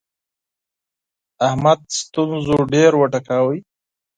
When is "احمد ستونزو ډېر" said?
1.47-2.91